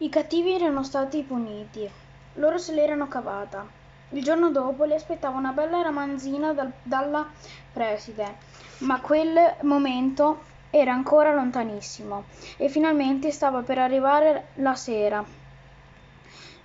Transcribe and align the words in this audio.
I 0.00 0.08
cattivi 0.08 0.52
erano 0.52 0.84
stati 0.84 1.22
puniti. 1.22 1.90
Loro 2.34 2.56
se 2.56 2.72
l'erano 2.72 3.08
cavata. 3.08 3.66
Il 4.10 4.22
giorno 4.22 4.50
dopo 4.50 4.84
li 4.84 4.94
aspettava 4.94 5.36
una 5.36 5.50
bella 5.50 5.82
ramanzina 5.82 6.52
dal, 6.52 6.72
dalla 6.82 7.26
preside, 7.72 8.36
ma 8.78 9.00
quel 9.00 9.56
momento 9.62 10.44
era 10.70 10.92
ancora 10.92 11.34
lontanissimo 11.34 12.24
e 12.56 12.68
finalmente 12.68 13.30
stava 13.30 13.62
per 13.62 13.78
arrivare 13.78 14.48
la 14.54 14.74
sera. 14.74 15.24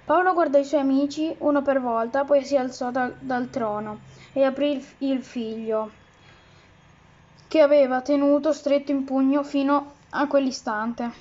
Paolo 0.06 0.34
guardò 0.34 0.60
i 0.60 0.66
suoi 0.66 0.82
amici 0.82 1.34
uno 1.40 1.62
per 1.62 1.82
volta, 1.82 2.24
poi 2.26 2.46
si 2.46 2.56
alzò 2.56 2.92
da, 2.92 3.12
dal 3.18 3.50
trono 3.50 4.02
e 4.32 4.44
aprì 4.44 4.72
il, 4.72 4.86
il 5.00 5.24
figlio, 5.24 5.92
che 7.48 7.62
aveva 7.62 8.02
tenuto 8.02 8.54
stretto 8.54 8.92
in 8.92 9.06
pugno 9.06 9.44
fino 9.44 9.94
a 10.14 10.28
quell'istante. 10.28 11.12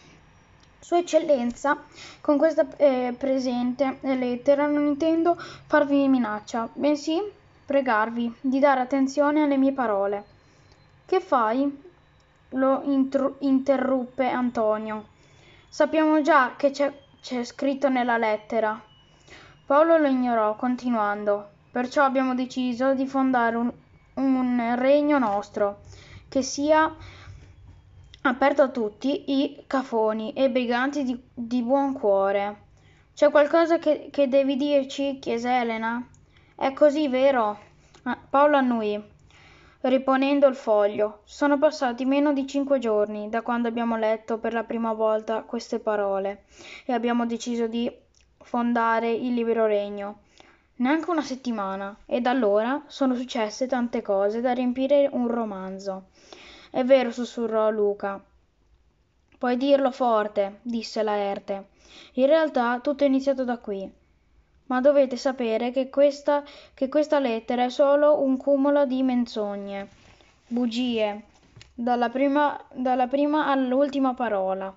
Sua 0.80 0.98
eccellenza, 0.98 1.76
con 2.20 2.38
questa 2.38 2.66
eh, 2.76 3.14
presente 3.16 3.98
lettera 4.00 4.66
non 4.66 4.86
intendo 4.86 5.36
farvi 5.38 6.08
minaccia, 6.08 6.68
bensì 6.72 7.20
pregarvi 7.64 8.34
di 8.40 8.58
dare 8.58 8.80
attenzione 8.80 9.42
alle 9.42 9.56
mie 9.56 9.72
parole. 9.72 10.24
Che 11.06 11.20
fai? 11.20 11.90
lo 12.54 12.82
interruppe 13.38 14.28
Antonio. 14.28 15.06
Sappiamo 15.68 16.20
già 16.20 16.54
che 16.56 16.70
c'è, 16.70 16.92
c'è 17.20 17.44
scritto 17.44 17.88
nella 17.88 18.18
lettera. 18.18 18.80
Paolo 19.64 19.96
lo 19.96 20.08
ignorò, 20.08 20.54
continuando. 20.56 21.50
Perciò 21.70 22.04
abbiamo 22.04 22.34
deciso 22.34 22.92
di 22.92 23.06
fondare 23.06 23.56
un, 23.56 23.72
un 24.14 24.74
regno 24.76 25.18
nostro, 25.18 25.80
che 26.28 26.42
sia 26.42 26.94
aperto 28.22 28.62
a 28.62 28.68
tutti 28.68 29.24
i 29.32 29.64
cafoni 29.66 30.32
e 30.32 30.50
briganti 30.50 31.02
di, 31.02 31.20
di 31.34 31.62
buon 31.62 31.92
cuore. 31.92 32.70
C'è 33.14 33.30
qualcosa 33.30 33.78
che, 33.78 34.08
che 34.10 34.28
devi 34.28 34.56
dirci? 34.56 35.18
chiese 35.18 35.50
Elena. 35.50 36.06
È 36.54 36.72
così 36.72 37.08
vero? 37.08 37.58
Ah, 38.04 38.18
Paolo 38.30 38.56
annui 38.56 39.10
riponendo 39.82 40.46
il 40.46 40.54
foglio. 40.54 41.22
Sono 41.24 41.58
passati 41.58 42.04
meno 42.04 42.32
di 42.32 42.46
cinque 42.46 42.78
giorni 42.78 43.28
da 43.28 43.42
quando 43.42 43.68
abbiamo 43.68 43.96
letto 43.96 44.38
per 44.38 44.52
la 44.52 44.62
prima 44.62 44.92
volta 44.92 45.42
queste 45.42 45.80
parole 45.80 46.44
e 46.84 46.92
abbiamo 46.92 47.26
deciso 47.26 47.66
di 47.66 47.90
fondare 48.38 49.10
il 49.10 49.34
libero 49.34 49.66
regno. 49.66 50.20
Neanche 50.76 51.10
una 51.10 51.22
settimana, 51.22 51.96
e 52.06 52.20
da 52.20 52.30
allora 52.30 52.82
sono 52.86 53.14
successe 53.14 53.66
tante 53.66 54.02
cose 54.02 54.40
da 54.40 54.52
riempire 54.52 55.08
un 55.12 55.28
romanzo. 55.28 56.06
È 56.74 56.82
vero, 56.84 57.10
sussurrò 57.10 57.68
Luca. 57.68 58.18
Puoi 59.36 59.58
dirlo 59.58 59.90
forte, 59.90 60.60
disse 60.62 61.02
Laerte. 61.02 61.66
In 62.14 62.24
realtà 62.26 62.80
tutto 62.80 63.04
è 63.04 63.06
iniziato 63.06 63.44
da 63.44 63.58
qui 63.58 64.00
ma 64.72 64.80
dovete 64.80 65.18
sapere 65.18 65.70
che 65.70 65.90
questa, 65.90 66.42
che 66.72 66.88
questa 66.88 67.18
lettera 67.18 67.64
è 67.64 67.68
solo 67.68 68.22
un 68.22 68.38
cumulo 68.38 68.86
di 68.86 69.02
menzogne, 69.02 69.88
bugie, 70.48 71.24
dalla 71.74 72.08
prima, 72.08 72.58
dalla 72.72 73.06
prima 73.06 73.48
all'ultima 73.48 74.14
parola. 74.14 74.74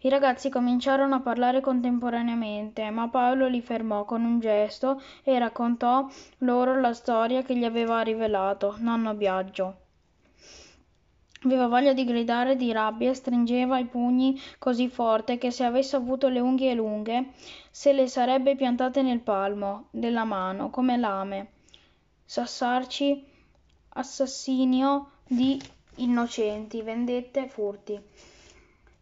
I 0.00 0.10
ragazzi 0.10 0.50
cominciarono 0.50 1.14
a 1.14 1.20
parlare 1.20 1.62
contemporaneamente, 1.62 2.90
ma 2.90 3.08
Paolo 3.08 3.46
li 3.46 3.62
fermò 3.62 4.04
con 4.04 4.22
un 4.22 4.38
gesto 4.38 5.00
e 5.22 5.38
raccontò 5.38 6.06
loro 6.38 6.78
la 6.78 6.92
storia 6.92 7.42
che 7.42 7.56
gli 7.56 7.64
aveva 7.64 8.02
rivelato 8.02 8.74
nonno 8.80 9.14
Biagio. 9.14 9.87
Aveva 11.44 11.68
voglia 11.68 11.92
di 11.92 12.04
gridare 12.04 12.56
di 12.56 12.72
rabbia 12.72 13.14
stringeva 13.14 13.78
i 13.78 13.84
pugni 13.84 14.40
così 14.58 14.88
forte 14.88 15.38
che 15.38 15.52
se 15.52 15.62
avesse 15.62 15.94
avuto 15.94 16.28
le 16.28 16.40
unghie 16.40 16.74
lunghe 16.74 17.30
se 17.70 17.92
le 17.92 18.08
sarebbe 18.08 18.56
piantate 18.56 19.02
nel 19.02 19.20
palmo 19.20 19.86
della 19.90 20.24
mano 20.24 20.68
come 20.70 20.96
lame. 20.96 21.52
Sassarci, 22.24 23.24
assassinio 23.90 25.10
di 25.26 25.60
innocenti, 25.96 26.82
vendette, 26.82 27.48
furti. 27.48 28.00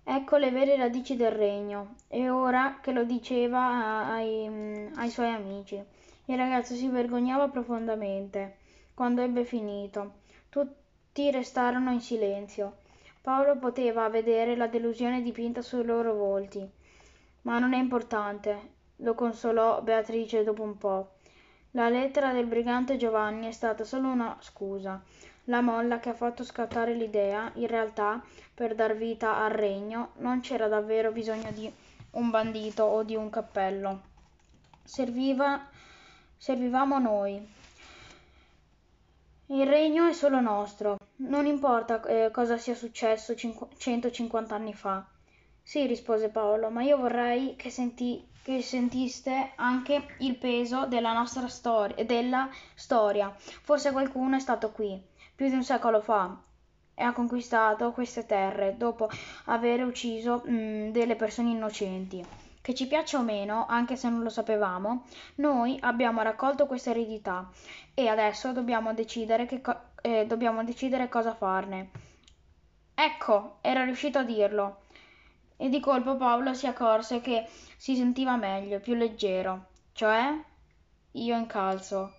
Ecco 0.04 0.36
le 0.36 0.50
vere 0.50 0.76
radici 0.76 1.16
del 1.16 1.32
regno. 1.32 1.94
E 2.06 2.28
ora 2.28 2.80
che 2.82 2.92
lo 2.92 3.04
diceva 3.04 4.06
ai, 4.06 4.90
ai 4.94 5.10
suoi 5.10 5.32
amici. 5.32 5.82
Il 6.26 6.36
ragazzo 6.36 6.74
si 6.74 6.88
vergognava 6.88 7.48
profondamente 7.48 8.58
quando 8.94 9.22
ebbe 9.22 9.44
finito. 9.44 10.24
Tutti 10.48 10.85
tutti 11.16 11.30
restarono 11.30 11.92
in 11.92 12.02
silenzio. 12.02 12.76
Paolo 13.22 13.56
poteva 13.56 14.06
vedere 14.10 14.54
la 14.54 14.66
delusione 14.66 15.22
dipinta 15.22 15.62
sui 15.62 15.82
loro 15.82 16.12
volti. 16.12 16.70
Ma 17.42 17.58
non 17.58 17.72
è 17.72 17.78
importante, 17.78 18.72
lo 18.96 19.14
consolò 19.14 19.80
Beatrice 19.80 20.44
dopo 20.44 20.62
un 20.62 20.76
po'. 20.76 21.12
La 21.70 21.88
lettera 21.88 22.34
del 22.34 22.44
brigante 22.44 22.98
Giovanni 22.98 23.46
è 23.46 23.50
stata 23.52 23.82
solo 23.82 24.08
una 24.08 24.36
scusa, 24.40 25.02
la 25.44 25.62
molla 25.62 26.00
che 26.00 26.10
ha 26.10 26.14
fatto 26.14 26.44
scattare 26.44 26.92
l'idea, 26.92 27.50
in 27.54 27.66
realtà, 27.66 28.22
per 28.52 28.74
dar 28.74 28.94
vita 28.94 29.38
al 29.38 29.52
regno, 29.52 30.10
non 30.16 30.40
c'era 30.40 30.68
davvero 30.68 31.12
bisogno 31.12 31.50
di 31.50 31.72
un 32.10 32.28
bandito 32.28 32.82
o 32.84 33.02
di 33.02 33.16
un 33.16 33.30
cappello. 33.30 34.02
Serviva, 34.84 35.66
servivamo 36.36 36.98
noi, 36.98 37.54
il 39.48 39.66
regno 39.66 40.06
è 40.06 40.12
solo 40.12 40.40
nostro, 40.40 40.96
non 41.16 41.46
importa 41.46 42.00
eh, 42.02 42.30
cosa 42.30 42.56
sia 42.58 42.74
successo 42.74 43.34
cinqu- 43.34 43.76
150 43.76 44.54
anni 44.54 44.72
fa. 44.74 45.04
Sì, 45.62 45.86
rispose 45.86 46.28
Paolo, 46.28 46.70
ma 46.70 46.82
io 46.82 46.96
vorrei 46.96 47.56
che, 47.56 47.70
senti- 47.70 48.24
che 48.42 48.62
sentiste 48.62 49.52
anche 49.56 50.14
il 50.18 50.36
peso 50.36 50.86
della 50.86 51.12
nostra 51.12 51.48
storia, 51.48 52.04
della 52.04 52.48
storia. 52.74 53.34
Forse 53.36 53.90
qualcuno 53.92 54.36
è 54.36 54.40
stato 54.40 54.70
qui, 54.70 55.00
più 55.34 55.48
di 55.48 55.54
un 55.54 55.64
secolo 55.64 56.00
fa, 56.00 56.36
e 56.94 57.02
ha 57.02 57.12
conquistato 57.12 57.92
queste 57.92 58.26
terre 58.26 58.76
dopo 58.76 59.08
aver 59.46 59.84
ucciso 59.84 60.42
mh, 60.44 60.90
delle 60.90 61.16
persone 61.16 61.50
innocenti. 61.50 62.24
Che 62.66 62.74
ci 62.74 62.88
piaccia 62.88 63.18
o 63.18 63.22
meno, 63.22 63.64
anche 63.68 63.94
se 63.94 64.08
non 64.08 64.24
lo 64.24 64.28
sapevamo, 64.28 65.04
noi 65.36 65.78
abbiamo 65.82 66.22
raccolto 66.22 66.66
questa 66.66 66.90
eredità 66.90 67.48
e 67.94 68.08
adesso 68.08 68.50
dobbiamo 68.50 68.92
decidere, 68.92 69.46
co- 69.62 69.82
eh, 70.02 70.26
dobbiamo 70.26 70.64
decidere 70.64 71.08
cosa 71.08 71.32
farne. 71.32 71.90
Ecco, 72.92 73.58
era 73.60 73.84
riuscito 73.84 74.18
a 74.18 74.24
dirlo. 74.24 74.80
E 75.56 75.68
di 75.68 75.78
colpo 75.78 76.16
Paolo 76.16 76.54
si 76.54 76.66
accorse 76.66 77.20
che 77.20 77.46
si 77.76 77.94
sentiva 77.94 78.34
meglio, 78.34 78.80
più 78.80 78.94
leggero. 78.94 79.66
Cioè? 79.92 80.36
Io 81.12 81.36
incalzo. 81.36 82.14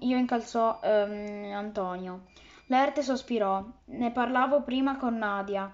Io 0.00 0.16
incalzò 0.16 0.80
ehm, 0.82 1.52
Antonio. 1.52 2.24
Lerte 2.66 3.02
sospirò. 3.02 3.64
Ne 3.84 4.10
parlavo 4.10 4.62
prima 4.62 4.96
con 4.96 5.16
Nadia. 5.16 5.72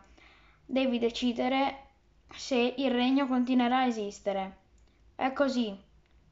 Devi 0.67 0.99
decidere 0.99 1.87
se 2.35 2.75
il 2.77 2.91
regno 2.91 3.27
continuerà 3.27 3.79
a 3.79 3.87
esistere. 3.87 4.57
È 5.15 5.33
così. 5.33 5.77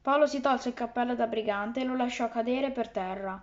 Paolo 0.01 0.27
si 0.27 0.39
tolse 0.39 0.69
il 0.69 0.73
cappello 0.73 1.15
da 1.15 1.27
brigante 1.27 1.81
e 1.81 1.83
lo 1.83 1.95
lasciò 1.95 2.29
cadere 2.29 2.71
per 2.71 2.89
terra. 2.89 3.41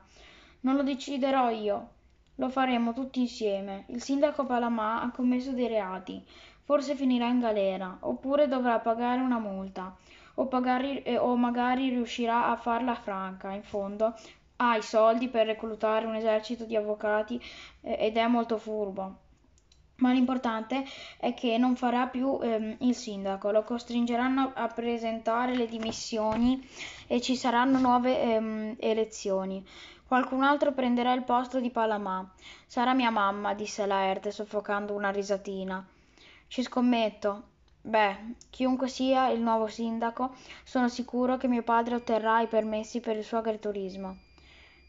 Non 0.61 0.77
lo 0.77 0.83
deciderò 0.83 1.51
io. 1.51 1.89
Lo 2.37 2.49
faremo 2.49 2.93
tutti 2.93 3.21
insieme. 3.21 3.85
Il 3.89 4.03
sindaco 4.03 4.47
Palamà 4.47 5.03
ha 5.03 5.11
commesso 5.11 5.53
dei 5.53 5.69
reati. 5.69 6.25
Forse 6.65 6.95
finirà 6.95 7.27
in 7.27 7.41
galera, 7.41 7.99
oppure 8.01 8.49
dovrà 8.49 8.79
pagare 8.79 9.21
una 9.21 9.39
multa, 9.39 9.95
o, 10.37 10.47
pagare, 10.47 11.03
eh, 11.03 11.19
o 11.19 11.37
magari 11.37 11.91
riuscirà 11.91 12.47
a 12.47 12.57
farla 12.57 12.95
franca. 12.95 13.51
In 13.51 13.63
fondo 13.63 14.15
ha 14.57 14.77
i 14.77 14.83
soldi 14.83 15.29
per 15.29 15.47
reclutare 15.47 16.07
un 16.07 16.15
esercito 16.15 16.65
di 16.65 16.77
avvocati 16.77 17.39
eh, 17.83 17.97
ed 18.07 18.17
è 18.17 18.27
molto 18.27 18.57
furbo 18.57 19.23
ma 19.97 20.13
l'importante 20.13 20.85
è 21.19 21.35
che 21.35 21.57
non 21.57 21.77
farà 21.77 22.07
più 22.09 22.39
ehm, 22.43 22.77
il 22.81 22.95
sindaco, 22.95 23.51
lo 23.51 23.63
costringeranno 23.63 24.53
a 24.55 24.67
presentare 24.67 25.55
le 25.55 25.67
dimissioni 25.67 26.67
e 27.07 27.21
ci 27.21 27.37
saranno 27.37 27.79
nuove 27.79 28.21
ehm, 28.21 28.77
elezioni. 28.79 29.65
Qualcun 30.07 30.43
altro 30.43 30.73
prenderà 30.73 31.13
il 31.13 31.23
posto 31.23 31.61
di 31.61 31.71
Palamà. 31.71 32.29
Sarà 32.67 32.93
mia 32.93 33.11
mamma, 33.11 33.55
disse 33.55 33.87
Laerte, 33.87 34.31
soffocando 34.31 34.95
una 34.95 35.11
risatina. 35.11 35.85
Ci 36.47 36.63
scommetto. 36.63 37.53
Beh, 37.81 38.35
chiunque 38.51 38.89
sia 38.89 39.29
il 39.29 39.41
nuovo 39.41 39.67
sindaco, 39.67 40.35
sono 40.65 40.89
sicuro 40.89 41.37
che 41.37 41.49
mio 41.49 41.63
padre 41.63 41.97
otterrà 41.97 42.41
i 42.41 42.47
permessi 42.47 43.01
per 43.01 43.17
il 43.17 43.25
suo 43.25 43.39
agriturismo. 43.39 44.19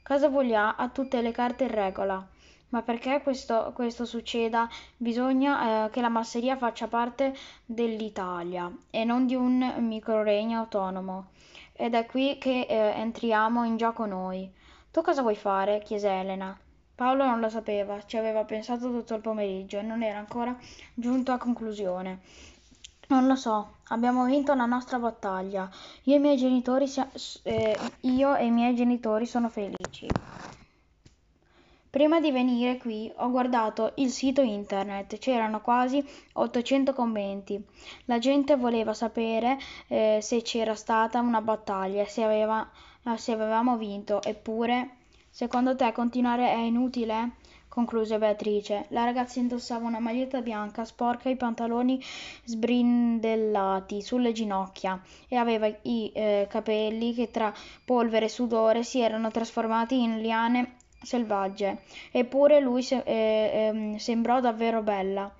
Casa 0.01 0.29
Voglia 0.29 0.75
ha 0.75 0.89
tutte 0.89 1.21
le 1.21 1.31
carte 1.31 1.63
in 1.63 1.71
regola 1.71 2.27
ma 2.75 2.81
perché 2.81 3.21
questo, 3.21 3.71
questo 3.73 4.03
succeda 4.03 4.67
bisogna 4.97 5.85
eh, 5.85 5.89
che 5.91 6.01
la 6.01 6.09
masseria 6.09 6.57
faccia 6.57 6.87
parte 6.87 7.33
dell'Italia 7.63 8.69
e 8.89 9.05
non 9.05 9.25
di 9.25 9.33
un 9.33 9.75
microregno 9.79 10.59
autonomo. 10.59 11.27
Ed 11.71 11.93
è 11.93 12.05
qui 12.05 12.37
che 12.37 12.65
eh, 12.67 12.75
entriamo 12.99 13.63
in 13.63 13.77
gioco 13.77 14.05
noi. 14.05 14.51
Tu 14.91 15.01
cosa 15.01 15.21
vuoi 15.21 15.37
fare? 15.37 15.81
chiese 15.83 16.09
Elena. 16.09 16.59
Paolo 16.93 17.23
non 17.23 17.39
lo 17.39 17.47
sapeva, 17.47 18.05
ci 18.05 18.17
aveva 18.17 18.43
pensato 18.43 18.91
tutto 18.91 19.13
il 19.13 19.21
pomeriggio 19.21 19.77
e 19.79 19.81
non 19.81 20.03
era 20.03 20.19
ancora 20.19 20.53
giunto 20.93 21.31
a 21.31 21.37
conclusione. 21.37 22.19
Non 23.07 23.25
lo 23.25 23.35
so, 23.35 23.75
abbiamo 23.87 24.25
vinto 24.25 24.53
la 24.53 24.65
nostra 24.65 24.99
battaglia. 24.99 25.69
Io 26.03 26.15
e 26.15 26.17
i 26.17 26.19
miei 26.19 26.35
genitori, 26.35 26.91
eh, 27.43 27.77
io 28.01 28.35
e 28.35 28.45
i 28.45 28.51
miei 28.51 28.75
genitori 28.75 29.25
sono 29.25 29.47
felici. 29.47 30.07
Prima 31.95 32.19
di 32.19 32.29
venire 32.29 32.75
qui 32.75 33.09
ho 33.15 33.31
guardato 33.31 33.93
il 33.95 34.09
sito 34.09 34.41
internet, 34.41 35.17
c'erano 35.17 35.61
quasi 35.61 36.05
800 36.33 36.91
commenti. 36.91 37.57
La 38.03 38.19
gente 38.19 38.57
voleva 38.57 38.93
sapere 38.93 39.57
eh, 39.87 40.19
se 40.21 40.41
c'era 40.41 40.75
stata 40.75 41.21
una 41.21 41.39
battaglia, 41.39 42.03
se, 42.03 42.21
aveva, 42.21 42.69
se 43.15 43.31
avevamo 43.31 43.77
vinto, 43.77 44.21
eppure 44.21 44.89
Secondo 45.29 45.73
te 45.77 45.89
continuare 45.93 46.49
è 46.49 46.57
inutile? 46.57 47.31
concluse 47.69 48.17
Beatrice. 48.17 48.87
La 48.89 49.05
ragazza 49.05 49.39
indossava 49.39 49.87
una 49.87 49.99
maglietta 49.99 50.41
bianca 50.41 50.83
sporca 50.83 51.29
e 51.29 51.33
i 51.33 51.37
pantaloni 51.37 52.01
sbrindellati 52.43 54.01
sulle 54.01 54.33
ginocchia 54.33 55.01
e 55.29 55.37
aveva 55.37 55.67
i 55.67 56.11
eh, 56.13 56.47
capelli 56.49 57.13
che 57.13 57.31
tra 57.31 57.53
polvere 57.85 58.25
e 58.25 58.29
sudore 58.29 58.83
si 58.83 58.99
erano 58.99 59.31
trasformati 59.31 60.01
in 60.01 60.19
liane 60.19 60.75
selvagge. 61.05 61.77
Eppure 62.11 62.59
lui 62.59 62.81
se- 62.83 63.03
eh, 63.05 63.93
eh, 63.93 63.99
sembrò 63.99 64.39
davvero 64.41 64.81
bella. 64.81 65.33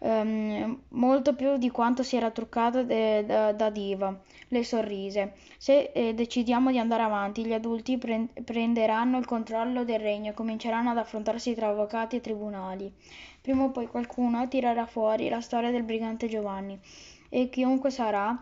Um, 0.00 0.80
molto 0.90 1.34
più 1.34 1.56
di 1.56 1.70
quanto 1.70 2.04
si 2.04 2.14
era 2.16 2.30
truccata 2.30 2.82
de- 2.84 3.26
da-, 3.26 3.52
da 3.52 3.70
diva. 3.70 4.16
Le 4.48 4.64
sorrise. 4.64 5.34
Se 5.58 5.90
eh, 5.92 6.14
decidiamo 6.14 6.70
di 6.70 6.78
andare 6.78 7.02
avanti, 7.02 7.44
gli 7.44 7.52
adulti 7.52 7.98
pre- 7.98 8.28
prenderanno 8.44 9.18
il 9.18 9.26
controllo 9.26 9.84
del 9.84 9.98
regno 9.98 10.30
e 10.30 10.34
cominceranno 10.34 10.90
ad 10.90 10.98
affrontarsi 10.98 11.54
tra 11.54 11.68
avvocati 11.68 12.16
e 12.16 12.20
tribunali. 12.20 12.92
Prima 13.40 13.64
o 13.64 13.70
poi 13.70 13.86
qualcuno 13.88 14.46
tirerà 14.48 14.86
fuori 14.86 15.28
la 15.28 15.40
storia 15.40 15.70
del 15.70 15.82
brigante 15.82 16.28
Giovanni 16.28 16.78
e 17.28 17.48
chiunque 17.50 17.90
sarà, 17.90 18.36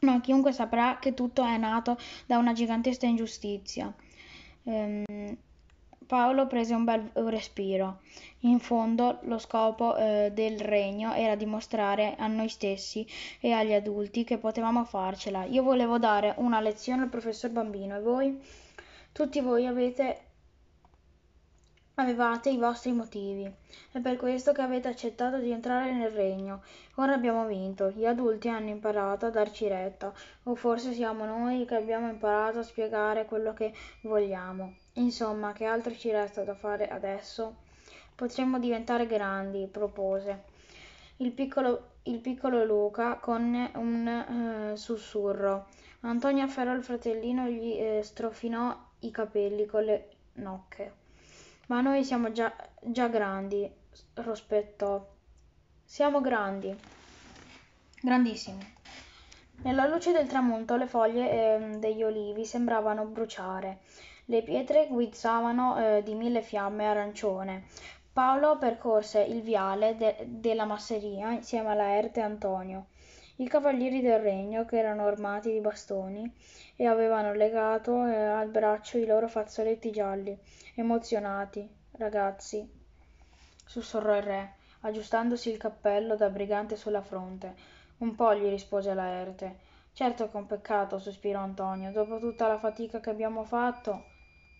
no, 0.00 0.20
chiunque 0.20 0.52
saprà 0.52 0.98
che 1.00 1.14
tutto 1.14 1.44
è 1.44 1.56
nato 1.58 1.96
da 2.26 2.38
una 2.38 2.52
gigantesca 2.52 3.06
ingiustizia. 3.06 3.92
Um, 4.64 5.04
Paolo 6.12 6.46
prese 6.46 6.74
un 6.74 6.84
bel 6.84 7.10
respiro. 7.14 8.00
In 8.40 8.58
fondo 8.58 9.20
lo 9.22 9.38
scopo 9.38 9.96
eh, 9.96 10.30
del 10.34 10.60
regno 10.60 11.14
era 11.14 11.36
dimostrare 11.36 12.16
a 12.18 12.26
noi 12.26 12.50
stessi 12.50 13.06
e 13.40 13.52
agli 13.52 13.72
adulti 13.72 14.22
che 14.22 14.36
potevamo 14.36 14.84
farcela. 14.84 15.44
Io 15.44 15.62
volevo 15.62 15.96
dare 15.96 16.34
una 16.36 16.60
lezione 16.60 17.04
al 17.04 17.08
professor 17.08 17.48
Bambino 17.48 17.96
e 17.96 18.00
voi? 18.02 18.38
Tutti 19.10 19.40
voi 19.40 19.66
avete 19.66 20.20
avevate 21.94 22.50
i 22.50 22.58
vostri 22.58 22.92
motivi. 22.92 23.50
È 23.90 23.98
per 24.00 24.18
questo 24.18 24.52
che 24.52 24.60
avete 24.60 24.88
accettato 24.88 25.38
di 25.38 25.50
entrare 25.50 25.94
nel 25.94 26.10
regno. 26.10 26.62
Ora 26.96 27.14
abbiamo 27.14 27.46
vinto. 27.46 27.88
Gli 27.88 28.04
adulti 28.04 28.50
hanno 28.50 28.68
imparato 28.68 29.24
a 29.24 29.30
darci 29.30 29.66
retta, 29.66 30.12
o 30.42 30.54
forse 30.56 30.92
siamo 30.92 31.24
noi 31.24 31.64
che 31.64 31.76
abbiamo 31.76 32.10
imparato 32.10 32.58
a 32.58 32.64
spiegare 32.64 33.24
quello 33.24 33.54
che 33.54 33.72
vogliamo. 34.02 34.74
Insomma, 34.94 35.52
che 35.52 35.64
altro 35.64 35.94
ci 35.94 36.10
resta 36.10 36.42
da 36.42 36.54
fare 36.54 36.88
adesso? 36.88 37.56
Potremmo 38.14 38.58
diventare 38.58 39.06
grandi, 39.06 39.66
propose. 39.66 40.42
Il 41.16 41.32
piccolo, 41.32 41.92
il 42.02 42.18
piccolo 42.18 42.62
Luca 42.64 43.16
con 43.16 43.70
un 43.74 44.72
eh, 44.72 44.76
sussurro. 44.76 45.68
Antonio 46.00 46.44
afferrò 46.44 46.74
il 46.74 46.84
fratellino 46.84 47.46
e 47.46 47.52
gli 47.52 47.72
eh, 47.72 48.02
strofinò 48.02 48.76
i 49.00 49.10
capelli 49.10 49.64
con 49.64 49.84
le 49.84 50.08
nocche. 50.34 51.00
Ma 51.68 51.80
noi 51.80 52.04
siamo 52.04 52.30
già, 52.32 52.54
già 52.82 53.08
grandi, 53.08 53.70
rospettò. 54.14 55.08
Siamo 55.84 56.20
grandi. 56.20 56.76
Grandissimi. 58.00 58.74
Nella 59.62 59.86
luce 59.86 60.12
del 60.12 60.26
tramonto 60.26 60.76
le 60.76 60.86
foglie 60.86 61.30
eh, 61.30 61.78
degli 61.78 62.02
olivi 62.02 62.44
sembravano 62.44 63.06
bruciare 63.06 63.78
le 64.26 64.42
pietre 64.42 64.86
guizzavano 64.88 65.96
eh, 65.96 66.02
di 66.02 66.14
mille 66.14 66.42
fiamme 66.42 66.86
arancione. 66.86 67.64
Paolo 68.12 68.58
percorse 68.58 69.20
il 69.22 69.42
viale 69.42 69.96
de- 69.96 70.24
della 70.26 70.64
masseria 70.64 71.32
insieme 71.32 71.70
a 71.70 71.74
Laerte 71.74 72.20
e 72.20 72.24
Antonio. 72.24 72.86
I 73.36 73.48
cavalieri 73.48 74.00
del 74.00 74.20
regno, 74.20 74.64
che 74.64 74.78
erano 74.78 75.06
armati 75.06 75.50
di 75.50 75.60
bastoni 75.60 76.30
e 76.76 76.86
avevano 76.86 77.32
legato 77.32 78.06
eh, 78.06 78.14
al 78.14 78.48
braccio 78.48 78.98
i 78.98 79.06
loro 79.06 79.28
fazzoletti 79.28 79.90
gialli, 79.90 80.38
emozionati. 80.74 81.68
Ragazzi, 81.92 82.70
sussurrò 83.64 84.16
il 84.16 84.22
re, 84.22 84.54
aggiustandosi 84.80 85.50
il 85.50 85.56
cappello 85.56 86.14
da 86.14 86.28
brigante 86.28 86.76
sulla 86.76 87.02
fronte. 87.02 87.54
Un 87.98 88.14
po' 88.14 88.34
gli 88.34 88.48
rispose 88.48 88.94
Laerte. 88.94 89.70
Certo 89.94 90.28
che 90.28 90.32
è 90.36 90.40
un 90.40 90.46
peccato, 90.46 90.98
sospirò 90.98 91.40
Antonio. 91.40 91.90
Dopo 91.90 92.18
tutta 92.18 92.46
la 92.46 92.58
fatica 92.58 93.00
che 93.00 93.10
abbiamo 93.10 93.44
fatto. 93.44 94.10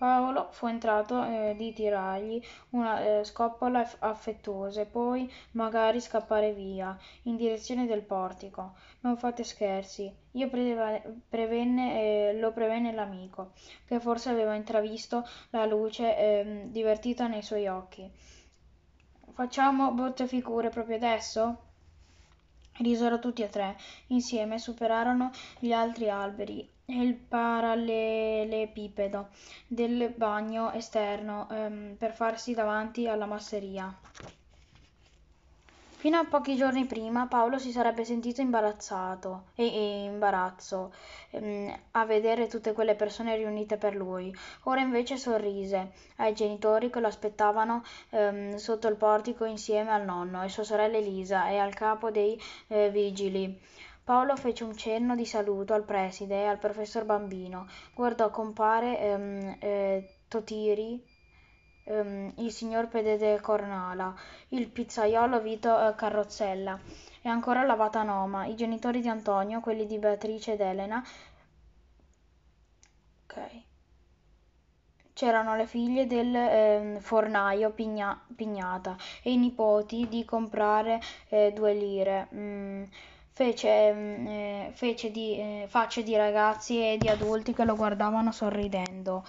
Paolo 0.03 0.49
fu 0.51 0.67
entrato 0.67 1.23
eh, 1.23 1.55
di 1.57 1.73
tirargli 1.73 2.43
una 2.71 3.21
eh, 3.21 3.25
scoppola 3.25 3.89
affettuosa 4.01 4.81
e 4.81 4.87
poi 4.87 5.33
magari 5.53 6.01
scappare 6.01 6.53
via 6.53 6.99
in 7.23 7.37
direzione 7.37 7.87
del 7.87 8.03
portico. 8.03 8.75
Non 9.03 9.17
fate 9.17 9.45
scherzi. 9.45 10.13
Io 10.33 10.49
prevenne, 10.49 12.31
eh, 12.31 12.37
lo 12.37 12.51
prevenne 12.51 12.93
l'amico, 12.93 13.53
che 13.87 14.01
forse 14.01 14.31
aveva 14.31 14.57
intravisto 14.57 15.25
la 15.51 15.67
luce 15.67 16.17
eh, 16.19 16.65
divertita 16.67 17.29
nei 17.29 17.43
suoi 17.43 17.69
occhi. 17.69 18.11
Facciamo 19.35 19.93
brutte 19.93 20.27
figure 20.27 20.69
proprio 20.69 20.97
adesso? 20.97 21.72
Risero 22.79 23.19
tutti 23.19 23.43
e 23.43 23.49
tre. 23.49 23.77
Insieme 24.09 24.59
superarono 24.59 25.31
gli 25.59 25.73
altri 25.73 26.11
alberi 26.11 26.69
e 26.85 27.03
il 27.03 27.15
parallelepipedo 27.15 29.29
del 29.67 30.13
bagno 30.17 30.71
esterno 30.73 31.49
ehm, 31.51 31.97
per 31.97 32.13
farsi 32.13 32.55
davanti 32.55 33.09
alla 33.09 33.27
masseria. 33.27 33.93
Fino 36.03 36.19
a 36.19 36.25
pochi 36.25 36.57
giorni 36.57 36.85
prima 36.85 37.29
Paolo 37.29 37.61
si 37.61 37.71
sarebbe 37.71 38.05
sentito 38.05 38.41
imbarazzato 38.41 39.45
e, 39.55 39.67
e 39.67 40.03
imbarazzo 40.03 40.93
ehm, 41.31 41.73
a 41.93 42.05
vedere 42.05 42.49
tutte 42.49 42.73
quelle 42.73 42.97
persone 42.97 43.37
riunite 43.37 43.77
per 43.77 43.95
lui. 43.95 44.35
Ora 44.65 44.81
invece 44.81 45.17
sorrise 45.17 45.93
ai 46.17 46.35
genitori 46.35 46.91
che 46.91 46.99
lo 46.99 47.07
aspettavano 47.07 47.85
ehm, 48.11 48.57
sotto 48.57 48.89
il 48.89 48.97
portico 48.97 49.45
insieme 49.45 49.93
al 49.93 50.03
nonno 50.05 50.43
e 50.43 50.49
sua 50.49 50.65
sorella 50.65 50.97
Elisa 50.97 51.49
e 51.49 51.59
al 51.59 51.73
capo 51.73 52.11
dei 52.11 52.37
eh, 52.67 52.91
vigili. 52.91 53.57
Paolo 54.03 54.35
fece 54.35 54.65
un 54.65 54.77
cenno 54.77 55.15
di 55.15 55.25
saluto 55.25 55.73
al 55.73 55.85
preside 55.85 56.43
e 56.43 56.47
al 56.47 56.59
professor 56.59 57.05
Bambino, 57.05 57.69
guardò 57.95 58.29
compare 58.31 58.99
ehm, 58.99 59.57
eh, 59.61 60.09
Totiri, 60.27 61.01
ehm, 61.85 62.33
il 62.39 62.51
signor 62.53 62.89
Pedete 62.89 63.41
Cornala, 63.41 64.15
il 64.49 64.69
pizzaiolo 64.69 65.41
Vito 65.41 65.89
eh, 65.89 65.95
Carrozzella 65.95 66.79
e 67.23 67.29
ancora 67.29 67.63
la 67.65 67.75
Vatanoma, 67.75 68.47
i 68.47 68.55
genitori 68.57 69.01
di 69.01 69.09
Antonio, 69.09 69.61
quelli 69.61 69.87
di 69.87 69.99
Beatrice 69.99 70.53
ed 70.53 70.61
Elena. 70.61 71.03
Ok. 73.25 73.63
C'erano 75.15 75.57
le 75.57 75.67
figlie 75.67 76.07
del 76.07 76.35
eh, 76.35 76.97
fornaio 77.01 77.71
Pigna- 77.71 78.21
Pignata 78.35 78.97
e 79.23 79.33
i 79.33 79.37
nipoti 79.37 80.09
di 80.09 80.25
comprare 80.25 81.01
eh, 81.29 81.53
due 81.55 81.75
lire. 81.75 82.29
Mm 82.35 82.85
fece, 83.33 83.93
mm, 83.93 84.27
eh, 84.27 84.71
fece 84.75 85.11
di, 85.11 85.39
eh, 85.39 85.65
facce 85.69 86.03
di 86.03 86.17
ragazzi 86.17 86.79
e 86.79 86.99
di 86.99 87.09
adulti 87.09 87.53
che 87.55 87.65
lo 87.65 87.77
guardavano 87.77 88.31
sorridendo. 88.33 89.25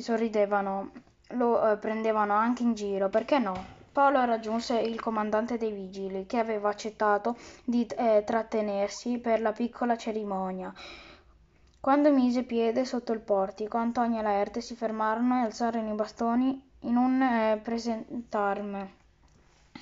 Sorridevano, 0.00 0.90
lo 1.30 1.70
eh, 1.70 1.76
prendevano 1.78 2.34
anche 2.34 2.62
in 2.62 2.74
giro, 2.74 3.08
perché 3.08 3.38
no? 3.38 3.74
Paolo 3.92 4.24
raggiunse 4.24 4.78
il 4.78 5.00
comandante 5.00 5.56
dei 5.56 5.72
vigili, 5.72 6.26
che 6.26 6.38
aveva 6.38 6.68
accettato 6.68 7.36
di 7.64 7.86
eh, 7.86 8.22
trattenersi 8.26 9.18
per 9.18 9.40
la 9.40 9.52
piccola 9.52 9.96
cerimonia. 9.96 10.72
Quando 11.80 12.12
mise 12.12 12.42
piede 12.42 12.84
sotto 12.84 13.12
il 13.12 13.20
portico, 13.20 13.78
Antonio 13.78 14.18
e 14.18 14.22
Laerte 14.22 14.60
si 14.60 14.74
fermarono 14.74 15.40
e 15.40 15.44
alzarono 15.44 15.92
i 15.92 15.94
bastoni 15.94 16.60
in 16.80 16.96
un 16.96 17.22
eh, 17.22 17.60
presentarme. 17.62 18.95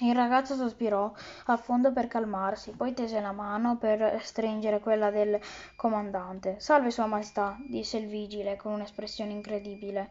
Il 0.01 0.15
ragazzo 0.15 0.57
sospirò 0.57 1.13
a 1.47 1.57
fondo 1.57 1.93
per 1.93 2.09
calmarsi, 2.09 2.73
poi 2.73 2.95
tese 2.95 3.21
la 3.21 3.33
mano 3.33 3.77
per 3.77 4.19
stringere 4.23 4.81
quella 4.81 5.11
del 5.11 5.39
comandante. 5.77 6.57
Salve, 6.59 6.91
Sua 6.91 7.07
Maestà, 7.07 7.57
disse 7.69 7.99
il 7.99 8.09
vigile 8.09 8.57
con 8.57 8.73
un'espressione 8.73 9.33
incredibile, 9.33 10.11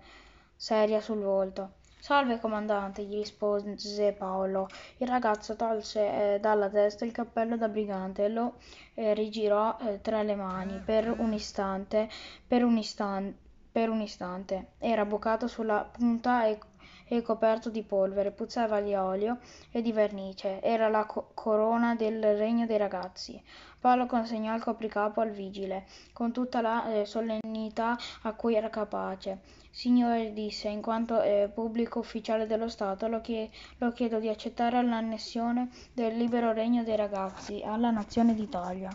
seria 0.55 1.01
sul 1.01 1.19
volto. 1.19 1.81
Salve, 1.99 2.39
comandante, 2.39 3.03
gli 3.03 3.15
rispose 3.15 4.13
Paolo. 4.17 4.67
Il 4.97 5.07
ragazzo 5.07 5.55
tolse 5.55 6.33
eh, 6.35 6.39
dalla 6.39 6.69
testa 6.69 7.05
il 7.05 7.11
cappello 7.11 7.55
da 7.55 7.69
brigante 7.69 8.25
e 8.25 8.29
lo 8.29 8.55
eh, 8.93 9.13
rigirò 9.13 9.77
eh, 9.79 10.01
tra 10.01 10.21
le 10.21 10.35
mani 10.35 10.81
per 10.83 11.09
un 11.17 11.33
istante, 11.33 12.09
per 12.45 12.63
un 12.63 12.77
istante 12.77 13.41
per 13.73 13.89
un 13.89 14.01
istante. 14.01 14.73
Era 14.77 15.03
bucato 15.03 15.47
sulla 15.47 15.83
punta 15.91 16.45
e 16.45 16.59
e 17.07 17.21
coperto 17.21 17.69
di 17.69 17.83
polvere, 17.83 18.31
puzzava 18.31 18.81
di 18.81 18.95
olio 18.95 19.39
e 19.71 19.81
di 19.81 19.91
vernice. 19.91 20.61
Era 20.61 20.89
la 20.89 21.05
co- 21.05 21.31
corona 21.33 21.95
del 21.95 22.35
regno 22.35 22.65
dei 22.65 22.77
ragazzi. 22.77 23.41
Paolo 23.79 24.05
consegnò 24.05 24.55
il 24.55 24.61
copricapo 24.63 25.21
al 25.21 25.31
vigile, 25.31 25.85
con 26.13 26.31
tutta 26.31 26.61
la 26.61 26.91
eh, 26.93 27.05
solennità 27.05 27.97
a 28.23 28.33
cui 28.33 28.55
era 28.55 28.69
capace. 28.69 29.39
Signore, 29.69 30.33
disse, 30.33 30.69
in 30.69 30.81
quanto 30.81 31.21
eh, 31.21 31.49
pubblico 31.53 31.99
ufficiale 31.99 32.47
dello 32.47 32.69
Stato, 32.69 33.07
lo, 33.07 33.21
chie- 33.21 33.49
lo 33.79 33.91
chiedo 33.91 34.19
di 34.19 34.29
accettare 34.29 34.81
l'annessione 34.81 35.69
del 35.93 36.15
libero 36.15 36.51
regno 36.53 36.83
dei 36.83 36.95
ragazzi 36.95 37.61
alla 37.63 37.89
nazione 37.89 38.33
d'Italia. 38.33 38.89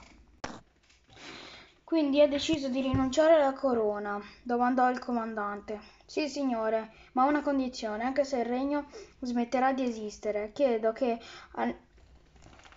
Quindi 1.88 2.20
ha 2.20 2.28
deciso 2.28 2.68
di 2.68 2.82
rinunciare 2.82 3.36
alla 3.36 3.54
corona, 3.54 4.20
domandò 4.42 4.90
il 4.90 4.98
comandante. 4.98 5.80
Sì, 6.04 6.28
signore, 6.28 6.90
ma 7.12 7.22
a 7.22 7.28
una 7.28 7.40
condizione, 7.40 8.04
anche 8.04 8.24
se 8.24 8.40
il 8.40 8.44
regno 8.44 8.88
smetterà 9.20 9.72
di 9.72 9.84
esistere. 9.84 10.52
Chiedo 10.52 10.92
che 10.92 11.18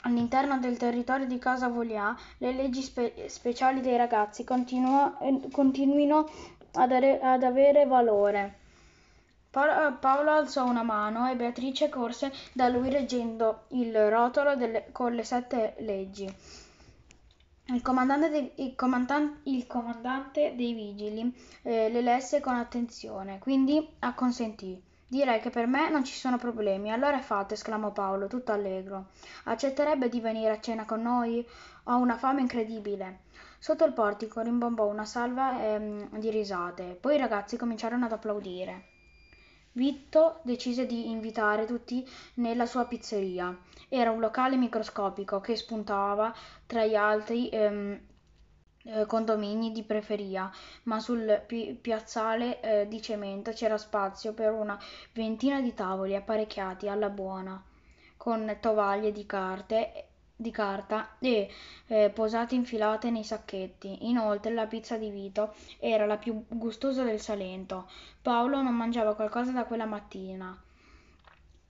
all'interno 0.03 0.59
del 0.59 0.77
territorio 0.77 1.25
di 1.27 1.37
Casa 1.39 1.67
Volià 1.67 2.15
le 2.37 2.53
leggi 2.53 2.81
spe- 2.81 3.27
speciali 3.27 3.81
dei 3.81 3.97
ragazzi 3.97 4.45
continuo- 4.45 5.17
continuino 5.51 6.29
ad, 6.75 6.93
are- 6.93 7.19
ad, 7.19 7.43
avere 7.43 7.85
valore. 7.85 8.59
Pa- 9.49 9.91
Paolo 9.91 10.31
alzò 10.31 10.63
una 10.63 10.83
mano 10.83 11.29
e 11.29 11.35
Beatrice 11.35 11.89
corse 11.89 12.31
da 12.53 12.69
lui 12.69 12.89
reggendo 12.89 13.63
il 13.71 14.09
rotolo 14.09 14.55
delle- 14.55 14.87
con 14.93 15.13
le 15.13 15.25
sette 15.25 15.75
leggi. 15.79 16.33
Il 17.73 17.81
comandante, 17.81 18.29
dei, 18.29 18.51
il 18.55 18.75
comandante, 18.75 19.49
il 19.49 19.65
comandante 19.65 20.53
dei 20.55 20.73
vigili 20.73 21.33
eh, 21.61 21.89
le 21.89 22.01
lesse 22.01 22.41
con 22.41 22.55
attenzione, 22.55 23.39
quindi 23.39 23.95
acconsentì. 23.99 24.81
Direi 25.07 25.39
che 25.39 25.49
per 25.49 25.67
me 25.67 25.89
non 25.89 26.03
ci 26.03 26.13
sono 26.13 26.37
problemi. 26.37 26.91
Allora 26.91 27.17
è 27.17 27.21
fatto, 27.21 27.53
esclamò 27.53 27.91
Paolo, 27.91 28.27
tutto 28.27 28.51
allegro. 28.51 29.07
Accetterebbe 29.45 30.09
di 30.09 30.19
venire 30.19 30.51
a 30.51 30.59
cena 30.59 30.85
con 30.85 31.01
noi? 31.01 31.45
Ho 31.85 31.95
una 31.97 32.17
fame 32.17 32.41
incredibile. 32.41 33.21
Sotto 33.57 33.85
il 33.85 33.93
portico 33.93 34.41
rimbombò 34.41 34.87
una 34.87 35.05
salva 35.05 35.61
ehm, 35.63 36.17
di 36.17 36.29
risate. 36.29 36.97
Poi 36.99 37.15
i 37.15 37.19
ragazzi 37.19 37.57
cominciarono 37.57 38.05
ad 38.05 38.11
applaudire. 38.11 38.90
Vitto 39.73 40.39
decise 40.43 40.85
di 40.85 41.09
invitare 41.09 41.65
tutti 41.65 42.05
nella 42.35 42.65
sua 42.65 42.85
pizzeria. 42.85 43.57
Era 43.87 44.11
un 44.11 44.19
locale 44.19 44.57
microscopico 44.57 45.39
che 45.39 45.55
spuntava 45.55 46.33
tra 46.65 46.85
gli 46.85 46.95
altri 46.95 47.47
ehm, 47.49 47.99
eh, 48.83 49.05
condomini 49.05 49.71
di 49.71 49.83
periferia, 49.83 50.51
ma 50.83 50.99
sul 50.99 51.43
pi- 51.47 51.77
piazzale 51.79 52.59
eh, 52.59 52.87
di 52.87 53.01
cemento 53.01 53.51
c'era 53.51 53.77
spazio 53.77 54.33
per 54.33 54.51
una 54.51 54.77
ventina 55.13 55.61
di 55.61 55.73
tavoli 55.73 56.15
apparecchiati 56.15 56.89
alla 56.89 57.09
buona, 57.09 57.63
con 58.17 58.57
tovaglie 58.59 59.11
di 59.11 59.25
carte 59.25 60.10
di 60.41 60.51
carta 60.51 61.17
e 61.19 61.49
eh, 61.87 62.09
posate 62.13 62.55
infilate 62.55 63.11
nei 63.11 63.23
sacchetti. 63.23 64.07
Inoltre 64.07 64.53
la 64.53 64.65
pizza 64.65 64.97
di 64.97 65.09
Vito 65.09 65.53
era 65.79 66.05
la 66.05 66.17
più 66.17 66.43
gustosa 66.47 67.03
del 67.03 67.19
Salento. 67.19 67.87
Paolo 68.21 68.61
non 68.61 68.75
mangiava 68.75 69.15
qualcosa 69.15 69.51
da 69.51 69.65
quella 69.65 69.85
mattina 69.85 70.59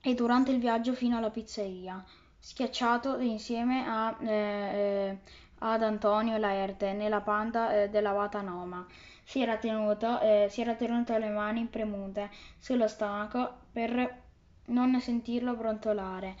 e 0.00 0.14
durante 0.14 0.50
il 0.50 0.58
viaggio 0.58 0.94
fino 0.94 1.16
alla 1.16 1.30
pizzeria, 1.30 2.02
schiacciato 2.38 3.18
insieme 3.20 3.86
a, 3.86 4.16
eh, 4.20 4.28
eh, 4.28 5.18
ad 5.58 5.82
Antonio 5.82 6.36
Laerte 6.38 6.92
nella 6.92 7.20
panda 7.20 7.82
eh, 7.82 7.88
della 7.88 8.12
Vata 8.12 8.40
Noma. 8.40 8.84
Si 9.24 9.40
era, 9.40 9.56
tenuto, 9.58 10.18
eh, 10.20 10.48
si 10.50 10.60
era 10.60 10.74
tenuto 10.74 11.16
le 11.16 11.28
mani 11.28 11.66
premute 11.66 12.30
sullo 12.58 12.88
stomaco 12.88 13.58
per 13.70 14.20
non 14.66 15.00
sentirlo 15.00 15.54
brontolare 15.54 16.36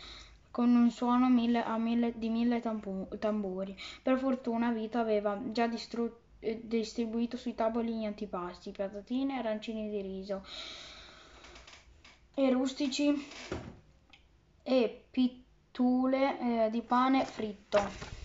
con 0.52 0.76
un 0.76 0.90
suono 0.90 1.28
mille, 1.28 1.64
mille, 1.78 2.12
di 2.14 2.28
mille 2.28 2.60
tampu, 2.60 3.08
tamburi. 3.18 3.76
Per 4.02 4.18
fortuna 4.18 4.70
Vito 4.70 4.98
aveva 4.98 5.40
già 5.50 5.66
distru, 5.66 6.14
eh, 6.38 6.60
distribuito 6.62 7.36
sui 7.36 7.54
tavoli 7.54 7.94
gli 7.94 8.04
antipasti, 8.04 8.70
patatine 8.70 9.38
arancini 9.38 9.90
di 9.90 10.02
riso, 10.02 10.44
e 12.34 12.50
rustici 12.50 13.26
e 14.62 15.04
pittule 15.10 16.66
eh, 16.66 16.70
di 16.70 16.82
pane 16.82 17.24
fritto. 17.24 18.20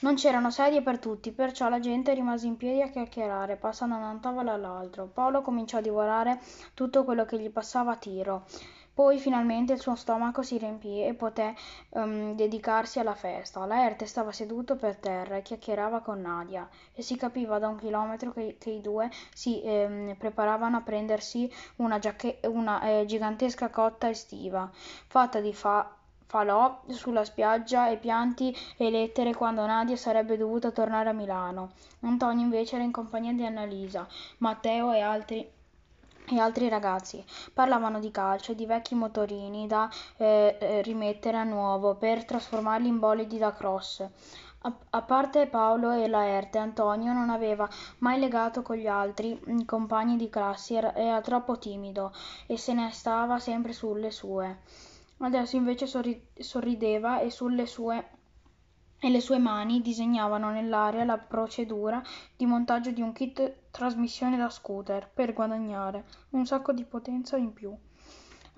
Non 0.00 0.14
c'erano 0.14 0.52
sedie 0.52 0.80
per 0.80 1.00
tutti, 1.00 1.32
perciò 1.32 1.68
la 1.68 1.80
gente 1.80 2.14
rimase 2.14 2.46
in 2.46 2.56
piedi 2.56 2.82
a 2.82 2.88
chiacchierare, 2.88 3.56
passando 3.56 3.96
da 3.96 4.08
un 4.10 4.20
tavolo 4.20 4.52
all'altro. 4.52 5.06
Paolo 5.06 5.42
cominciò 5.42 5.78
a 5.78 5.80
divorare 5.80 6.40
tutto 6.72 7.02
quello 7.02 7.24
che 7.24 7.36
gli 7.40 7.50
passava 7.50 7.92
a 7.92 7.96
tiro. 7.96 8.44
Poi 8.98 9.20
finalmente 9.20 9.74
il 9.74 9.78
suo 9.78 9.94
stomaco 9.94 10.42
si 10.42 10.58
riempì 10.58 11.04
e 11.04 11.14
poté 11.14 11.54
um, 11.90 12.34
dedicarsi 12.34 12.98
alla 12.98 13.14
festa. 13.14 13.64
Laerte 13.64 14.06
stava 14.06 14.32
seduto 14.32 14.74
per 14.74 14.96
terra 14.96 15.36
e 15.36 15.42
chiacchierava 15.42 16.00
con 16.00 16.20
Nadia 16.20 16.68
e 16.92 17.02
si 17.02 17.16
capiva 17.16 17.60
da 17.60 17.68
un 17.68 17.76
chilometro 17.76 18.32
che, 18.32 18.56
che 18.58 18.70
i 18.70 18.80
due 18.80 19.08
si 19.32 19.62
eh, 19.62 20.16
preparavano 20.18 20.78
a 20.78 20.80
prendersi 20.80 21.48
una, 21.76 22.00
giacche- 22.00 22.40
una 22.48 22.82
eh, 22.82 23.04
gigantesca 23.06 23.70
cotta 23.70 24.08
estiva, 24.08 24.68
fatta 24.72 25.38
di 25.38 25.54
fa- 25.54 25.94
falò 26.26 26.80
sulla 26.88 27.24
spiaggia 27.24 27.90
e 27.90 27.98
pianti 27.98 28.52
e 28.76 28.90
lettere 28.90 29.32
quando 29.32 29.64
Nadia 29.64 29.94
sarebbe 29.94 30.36
dovuta 30.36 30.72
tornare 30.72 31.10
a 31.10 31.12
Milano. 31.12 31.70
Antonio 32.00 32.42
invece 32.42 32.74
era 32.74 32.84
in 32.84 32.90
compagnia 32.90 33.32
di 33.32 33.46
Annalisa, 33.46 34.08
Matteo 34.38 34.90
e 34.90 34.98
altri 34.98 35.48
e 36.30 36.38
altri 36.38 36.68
ragazzi 36.68 37.24
parlavano 37.52 37.98
di 38.00 38.10
calcio 38.10 38.52
e 38.52 38.54
di 38.54 38.66
vecchi 38.66 38.94
motorini 38.94 39.66
da 39.66 39.88
eh, 40.16 40.56
eh, 40.60 40.82
rimettere 40.82 41.36
a 41.36 41.44
nuovo 41.44 41.94
per 41.94 42.24
trasformarli 42.24 42.88
in 42.88 42.98
bolidi 42.98 43.38
da 43.38 43.52
cross. 43.52 44.06
A, 44.90 45.02
parte 45.02 45.46
Paolo 45.46 45.92
e 45.92 46.08
Laerte, 46.08 46.58
Antonio 46.58 47.12
non 47.12 47.30
aveva 47.30 47.68
mai 47.98 48.18
legato 48.18 48.62
con 48.62 48.76
gli 48.76 48.88
altri 48.88 49.40
mm, 49.48 49.60
compagni 49.64 50.16
di 50.16 50.28
classe, 50.28 50.74
era, 50.74 50.94
era 50.96 51.20
troppo 51.20 51.58
timido 51.58 52.12
e 52.46 52.58
se 52.58 52.72
ne 52.74 52.90
stava 52.90 53.38
sempre 53.38 53.72
sulle 53.72 54.10
sue. 54.10 54.58
Adesso 55.18 55.56
invece 55.56 55.86
sorri- 55.86 56.28
sorrideva 56.38 57.20
e 57.20 57.30
sulle 57.30 57.66
sue 57.66 58.17
e 59.00 59.10
le 59.10 59.20
sue 59.20 59.38
mani 59.38 59.80
disegnavano 59.80 60.50
nell'aria 60.50 61.04
la 61.04 61.18
procedura 61.18 62.02
di 62.36 62.46
montaggio 62.46 62.90
di 62.90 63.00
un 63.00 63.12
kit 63.12 63.70
trasmissione 63.70 64.36
da 64.36 64.50
scooter 64.50 65.08
per 65.12 65.32
guadagnare 65.32 66.04
un 66.30 66.44
sacco 66.44 66.72
di 66.72 66.84
potenza 66.84 67.36
in 67.36 67.52
più. 67.52 67.76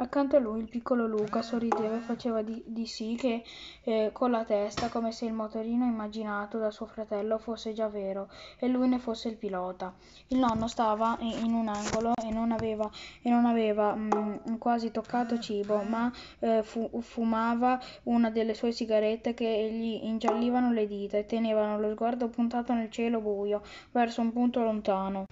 Accanto 0.00 0.36
a 0.36 0.38
lui 0.38 0.60
il 0.60 0.68
piccolo 0.70 1.06
Luca 1.06 1.42
sorrideva 1.42 1.96
e 1.96 2.00
faceva 2.00 2.40
di, 2.40 2.62
di 2.64 2.86
sì 2.86 3.16
che 3.18 3.44
eh, 3.82 4.08
con 4.14 4.30
la 4.30 4.44
testa, 4.44 4.88
come 4.88 5.12
se 5.12 5.26
il 5.26 5.34
motorino 5.34 5.84
immaginato 5.84 6.56
da 6.56 6.70
suo 6.70 6.86
fratello 6.86 7.36
fosse 7.36 7.74
già 7.74 7.86
vero 7.86 8.30
e 8.58 8.66
lui 8.68 8.88
ne 8.88 8.98
fosse 8.98 9.28
il 9.28 9.36
pilota. 9.36 9.92
Il 10.28 10.38
nonno 10.38 10.68
stava 10.68 11.18
in 11.20 11.52
un 11.52 11.68
angolo 11.68 12.14
e 12.16 12.30
non 12.30 12.50
aveva, 12.50 12.90
e 13.20 13.28
non 13.28 13.44
aveva 13.44 13.94
mh, 13.94 14.40
mm, 14.48 14.54
quasi 14.56 14.90
toccato 14.90 15.38
cibo, 15.38 15.82
ma 15.82 16.10
eh, 16.38 16.62
fu, 16.62 16.88
fumava 17.02 17.78
una 18.04 18.30
delle 18.30 18.54
sue 18.54 18.72
sigarette 18.72 19.34
che 19.34 19.68
gli 19.70 20.06
ingiallivano 20.06 20.72
le 20.72 20.86
dita 20.86 21.18
e 21.18 21.26
tenevano 21.26 21.78
lo 21.78 21.90
sguardo 21.92 22.30
puntato 22.30 22.72
nel 22.72 22.90
cielo 22.90 23.20
buio, 23.20 23.60
verso 23.90 24.22
un 24.22 24.32
punto 24.32 24.62
lontano. 24.62 25.26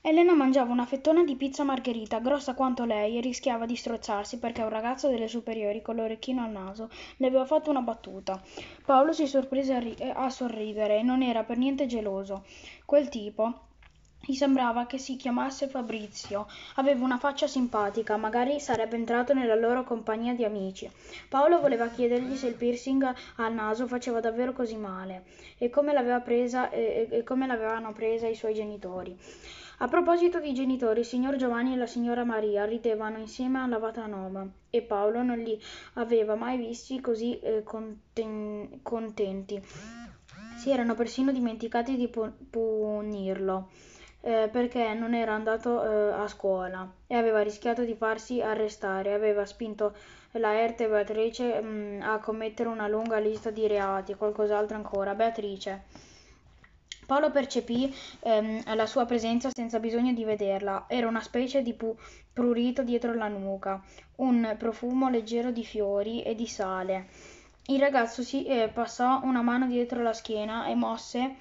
Elena 0.00 0.32
mangiava 0.32 0.70
una 0.70 0.86
fettona 0.86 1.24
di 1.24 1.34
pizza 1.34 1.64
margherita 1.64 2.20
grossa 2.20 2.54
quanto 2.54 2.84
lei 2.84 3.18
e 3.18 3.20
rischiava 3.20 3.66
di 3.66 3.74
strozzarsi 3.74 4.38
perché 4.38 4.62
un 4.62 4.68
ragazzo 4.68 5.08
delle 5.08 5.26
superiori 5.26 5.82
con 5.82 5.96
l'orecchino 5.96 6.42
al 6.44 6.50
naso 6.50 6.88
le 7.16 7.26
aveva 7.26 7.44
fatto 7.44 7.70
una 7.70 7.80
battuta. 7.80 8.40
Paolo 8.84 9.12
si 9.12 9.26
sorprese 9.26 9.74
a, 9.74 9.78
ri- 9.80 9.96
a 10.00 10.30
sorridere 10.30 10.98
e 10.98 11.02
non 11.02 11.22
era 11.22 11.42
per 11.42 11.58
niente 11.58 11.86
geloso. 11.86 12.44
Quel 12.84 13.08
tipo 13.08 13.66
gli 14.20 14.34
sembrava 14.34 14.86
che 14.86 14.98
si 14.98 15.16
chiamasse 15.16 15.68
Fabrizio. 15.68 16.46
Aveva 16.76 17.04
una 17.04 17.18
faccia 17.18 17.46
simpatica, 17.46 18.16
magari 18.16 18.60
sarebbe 18.60 18.96
entrato 18.96 19.34
nella 19.34 19.54
loro 19.54 19.84
compagnia 19.84 20.34
di 20.34 20.44
amici. 20.44 20.90
Paolo 21.28 21.60
voleva 21.60 21.88
chiedergli 21.88 22.36
se 22.36 22.46
il 22.46 22.54
piercing 22.54 23.14
al 23.36 23.52
naso 23.52 23.86
faceva 23.86 24.20
davvero 24.20 24.52
così 24.52 24.76
male 24.76 25.24
e 25.58 25.70
come, 25.70 25.92
presa, 26.24 26.70
e, 26.70 27.08
e 27.10 27.22
come 27.24 27.46
l'avevano 27.46 27.92
presa 27.92 28.28
i 28.28 28.34
suoi 28.34 28.54
genitori. 28.54 29.16
A 29.80 29.86
proposito 29.86 30.40
di 30.40 30.52
genitori, 30.54 31.00
il 31.00 31.06
signor 31.06 31.36
Giovanni 31.36 31.74
e 31.74 31.76
la 31.76 31.86
signora 31.86 32.24
Maria 32.24 32.64
ridevano 32.64 33.18
insieme 33.18 33.60
alla 33.60 33.78
Vatanoma 33.78 34.44
e 34.70 34.82
Paolo 34.82 35.22
non 35.22 35.38
li 35.38 35.56
aveva 35.94 36.34
mai 36.34 36.58
visti 36.58 37.00
così 37.00 37.38
eh, 37.38 37.62
conten- 37.62 38.80
contenti. 38.82 39.62
Si 40.56 40.70
erano 40.72 40.96
persino 40.96 41.30
dimenticati 41.30 41.94
di 41.94 42.08
pu- 42.08 42.32
punirlo. 42.50 43.68
Eh, 44.20 44.48
perché 44.50 44.94
non 44.94 45.14
era 45.14 45.34
andato 45.34 45.84
eh, 45.84 46.12
a 46.12 46.26
scuola 46.26 46.92
e 47.06 47.14
aveva 47.14 47.40
rischiato 47.40 47.84
di 47.84 47.94
farsi 47.94 48.42
arrestare, 48.42 49.14
aveva 49.14 49.46
spinto 49.46 49.94
Laerte 50.32 50.88
Beatrice 50.88 51.60
mh, 51.60 51.68
mm, 51.68 52.02
a 52.02 52.18
commettere 52.18 52.68
una 52.68 52.88
lunga 52.88 53.18
lista 53.20 53.50
di 53.52 53.68
reati 53.68 54.10
e 54.10 54.16
qualcos'altro 54.16 54.76
ancora. 54.76 55.14
Beatrice 55.14 55.84
Paolo 57.08 57.30
percepì 57.30 57.92
ehm, 58.20 58.74
la 58.76 58.86
sua 58.86 59.04
presenza 59.06 59.50
senza 59.50 59.80
bisogno 59.80 60.12
di 60.12 60.24
vederla. 60.24 60.84
Era 60.88 61.08
una 61.08 61.20
specie 61.22 61.62
di 61.62 61.72
pu- 61.72 61.96
prurito 62.32 62.82
dietro 62.82 63.14
la 63.14 63.28
nuca, 63.28 63.82
un 64.16 64.54
profumo 64.58 65.08
leggero 65.08 65.50
di 65.50 65.64
fiori 65.64 66.22
e 66.22 66.34
di 66.34 66.46
sale. 66.46 67.08
Il 67.66 67.80
ragazzo 67.80 68.22
si 68.22 68.44
eh, 68.46 68.68
passò 68.68 69.20
una 69.24 69.42
mano 69.42 69.66
dietro 69.66 70.02
la 70.02 70.12
schiena 70.12 70.66
e 70.66 70.74
mosse, 70.74 71.34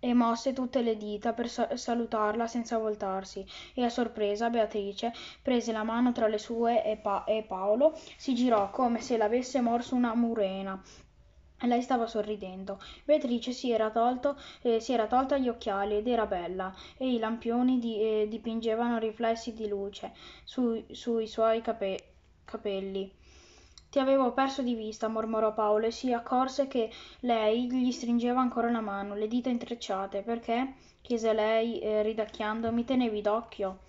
e 0.00 0.14
mosse 0.14 0.52
tutte 0.54 0.80
le 0.82 0.96
dita 0.96 1.32
per 1.34 1.48
sa- 1.50 1.76
salutarla 1.76 2.46
senza 2.46 2.78
voltarsi 2.78 3.44
e 3.74 3.84
a 3.84 3.90
sorpresa 3.90 4.48
Beatrice 4.48 5.12
prese 5.42 5.70
la 5.72 5.82
mano 5.82 6.12
tra 6.12 6.26
le 6.28 6.38
sue 6.38 6.82
e, 6.84 6.96
pa- 6.96 7.24
e 7.24 7.44
Paolo 7.46 7.92
si 8.16 8.34
girò 8.34 8.70
come 8.70 9.00
se 9.02 9.16
l'avesse 9.18 9.60
morso 9.60 9.94
una 9.94 10.14
murena. 10.14 10.82
Lei 11.62 11.82
stava 11.82 12.06
sorridendo. 12.06 12.80
Beatrice 13.04 13.52
si 13.52 13.70
era, 13.70 13.90
tolto, 13.90 14.36
eh, 14.62 14.80
si 14.80 14.92
era 14.92 15.06
tolta 15.06 15.38
gli 15.38 15.48
occhiali 15.48 15.96
ed 15.96 16.06
era 16.08 16.26
bella, 16.26 16.74
e 16.96 17.12
i 17.12 17.18
lampioni 17.18 17.78
di, 17.78 18.00
eh, 18.00 18.26
dipingevano 18.28 18.98
riflessi 18.98 19.52
di 19.52 19.68
luce 19.68 20.12
su, 20.44 20.84
sui 20.90 21.26
suoi 21.26 21.60
cape- 21.60 22.04
capelli. 22.44 23.12
Ti 23.90 23.98
avevo 23.98 24.32
perso 24.32 24.62
di 24.62 24.74
vista, 24.74 25.08
mormorò 25.08 25.52
Paolo 25.52 25.86
e 25.86 25.90
si 25.90 26.12
accorse 26.12 26.68
che 26.68 26.90
lei 27.20 27.66
gli 27.66 27.90
stringeva 27.90 28.40
ancora 28.40 28.70
la 28.70 28.80
mano, 28.80 29.14
le 29.14 29.26
dita 29.26 29.48
intrecciate. 29.48 30.22
Perché? 30.22 30.74
chiese 31.02 31.32
lei, 31.32 31.80
eh, 31.80 32.02
ridacchiando. 32.02 32.70
Mi 32.72 32.84
tenevi 32.84 33.20
d'occhio? 33.20 33.80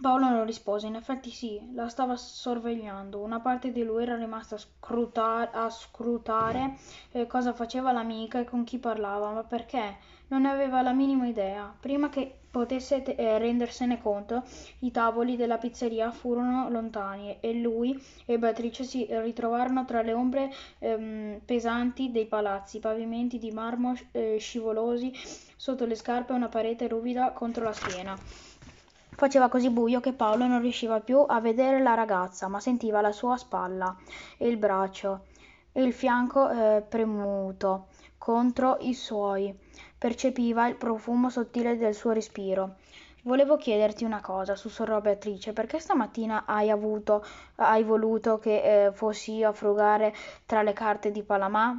Paolo 0.00 0.28
non 0.28 0.44
rispose. 0.46 0.86
In 0.86 0.94
effetti 0.94 1.30
sì, 1.30 1.60
la 1.74 1.88
stava 1.88 2.16
sorvegliando. 2.16 3.18
Una 3.20 3.40
parte 3.40 3.70
di 3.72 3.82
lui 3.82 4.02
era 4.02 4.16
rimasta 4.16 4.54
a, 4.54 4.58
scrutar- 4.58 5.54
a 5.54 5.68
scrutare 5.70 6.74
eh, 7.12 7.26
cosa 7.26 7.52
faceva 7.52 7.92
l'amica 7.92 8.38
e 8.40 8.44
con 8.44 8.64
chi 8.64 8.78
parlava, 8.78 9.30
ma 9.32 9.42
perché? 9.44 9.96
Non 10.28 10.42
ne 10.42 10.50
aveva 10.50 10.82
la 10.82 10.92
minima 10.92 11.26
idea. 11.26 11.74
Prima 11.78 12.08
che 12.08 12.38
potesse 12.50 13.02
te- 13.02 13.14
eh, 13.16 13.38
rendersene 13.38 14.00
conto, 14.00 14.42
i 14.80 14.90
tavoli 14.90 15.36
della 15.36 15.58
pizzeria 15.58 16.10
furono 16.10 16.68
lontani 16.70 17.36
e 17.40 17.52
lui 17.54 18.00
e 18.24 18.38
Beatrice 18.38 18.84
si 18.84 19.06
ritrovarono 19.10 19.84
tra 19.84 20.02
le 20.02 20.12
ombre 20.12 20.50
ehm, 20.78 21.40
pesanti 21.44 22.10
dei 22.10 22.26
palazzi, 22.26 22.78
pavimenti 22.78 23.38
di 23.38 23.50
marmo 23.50 23.94
eh, 24.12 24.36
scivolosi 24.38 25.12
sotto 25.56 25.84
le 25.86 25.94
scarpe 25.94 26.32
e 26.32 26.36
una 26.36 26.48
parete 26.48 26.88
ruvida 26.88 27.32
contro 27.32 27.64
la 27.64 27.72
schiena. 27.72 28.18
Faceva 29.18 29.48
così 29.48 29.68
buio 29.68 29.98
che 29.98 30.12
Paolo 30.12 30.46
non 30.46 30.60
riusciva 30.60 31.00
più 31.00 31.24
a 31.26 31.40
vedere 31.40 31.82
la 31.82 31.94
ragazza, 31.94 32.46
ma 32.46 32.60
sentiva 32.60 33.00
la 33.00 33.10
sua 33.10 33.36
spalla 33.36 33.96
e 34.36 34.46
il 34.46 34.56
braccio 34.56 35.24
e 35.72 35.82
il 35.82 35.92
fianco 35.92 36.48
eh, 36.48 36.82
premuto 36.88 37.88
contro 38.16 38.76
i 38.78 38.94
suoi. 38.94 39.52
Percepiva 39.98 40.68
il 40.68 40.76
profumo 40.76 41.30
sottile 41.30 41.76
del 41.76 41.96
suo 41.96 42.12
respiro. 42.12 42.76
Volevo 43.24 43.56
chiederti 43.56 44.04
una 44.04 44.20
cosa, 44.20 44.54
sussurrò 44.54 45.00
Beatrice, 45.00 45.52
perché 45.52 45.80
stamattina 45.80 46.44
hai, 46.46 46.70
avuto, 46.70 47.24
hai 47.56 47.82
voluto 47.82 48.38
che 48.38 48.84
eh, 48.84 48.92
fossi 48.92 49.34
io 49.34 49.48
a 49.48 49.52
frugare 49.52 50.14
tra 50.46 50.62
le 50.62 50.72
carte 50.72 51.10
di 51.10 51.24
Palamà? 51.24 51.76